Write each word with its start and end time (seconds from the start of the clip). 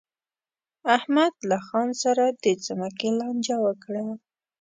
احمد 0.97 1.33
له 1.49 1.57
خان 1.67 1.89
سره 2.03 2.25
د 2.43 2.45
ځمکې 2.65 3.09
لانجه 3.19 3.57
وکړه. 3.65 4.05